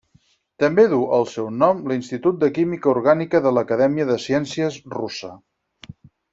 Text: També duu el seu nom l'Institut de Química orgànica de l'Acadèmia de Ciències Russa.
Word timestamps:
També 0.61 0.85
duu 0.93 1.03
el 1.17 1.27
seu 1.33 1.49
nom 1.57 1.83
l'Institut 1.91 2.41
de 2.45 2.49
Química 2.57 2.91
orgànica 2.95 3.43
de 3.47 3.53
l'Acadèmia 3.59 4.11
de 4.15 4.19
Ciències 4.27 4.81
Russa. 4.99 5.35